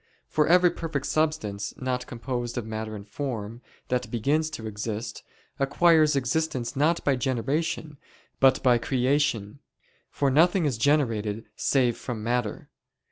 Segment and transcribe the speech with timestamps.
[0.27, 5.21] For every perfect substance, not composed of matter and form, that begins to exist,
[5.59, 7.99] acquires existence not by generation,
[8.39, 9.59] but by creation:
[10.09, 12.67] for nothing is generated save from matter.